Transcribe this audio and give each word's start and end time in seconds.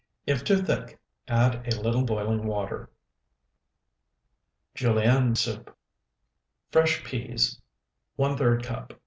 If 0.25 0.43
too 0.43 0.57
thick, 0.57 0.97
add 1.27 1.71
a 1.71 1.79
little 1.79 2.03
boiling 2.03 2.47
water. 2.47 2.89
JULIENNE 4.73 5.35
SOUP 5.35 5.77
Fresh 6.71 7.03
peas, 7.03 7.61
⅓ 8.17 8.63
cup. 8.63 8.93